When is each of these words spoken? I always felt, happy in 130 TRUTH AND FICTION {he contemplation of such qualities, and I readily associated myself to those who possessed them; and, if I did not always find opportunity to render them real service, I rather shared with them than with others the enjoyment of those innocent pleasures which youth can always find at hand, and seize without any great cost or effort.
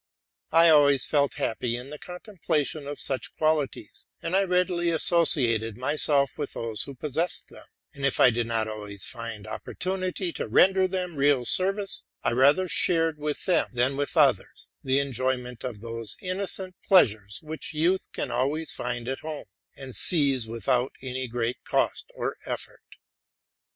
I 0.51 0.69
always 0.69 1.05
felt, 1.05 1.35
happy 1.35 1.75
in 1.75 1.91
130 1.91 1.99
TRUTH 2.03 2.27
AND 2.27 2.39
FICTION 2.39 2.55
{he 2.81 2.85
contemplation 2.87 2.87
of 2.91 2.99
such 2.99 3.35
qualities, 3.35 4.07
and 4.23 4.35
I 4.35 4.45
readily 4.45 4.89
associated 4.89 5.77
myself 5.77 6.33
to 6.37 6.47
those 6.51 6.81
who 6.81 6.95
possessed 6.95 7.49
them; 7.49 7.67
and, 7.93 8.03
if 8.03 8.19
I 8.19 8.31
did 8.31 8.47
not 8.47 8.67
always 8.67 9.05
find 9.05 9.45
opportunity 9.45 10.33
to 10.33 10.47
render 10.47 10.87
them 10.87 11.17
real 11.17 11.45
service, 11.45 12.05
I 12.23 12.31
rather 12.31 12.67
shared 12.67 13.19
with 13.19 13.45
them 13.45 13.67
than 13.73 13.95
with 13.95 14.17
others 14.17 14.71
the 14.81 14.97
enjoyment 14.97 15.63
of 15.63 15.81
those 15.81 16.17
innocent 16.19 16.73
pleasures 16.83 17.37
which 17.43 17.75
youth 17.75 18.11
can 18.11 18.31
always 18.31 18.71
find 18.71 19.07
at 19.07 19.19
hand, 19.19 19.45
and 19.75 19.95
seize 19.95 20.47
without 20.47 20.93
any 21.03 21.27
great 21.27 21.63
cost 21.63 22.09
or 22.15 22.37
effort. 22.47 22.81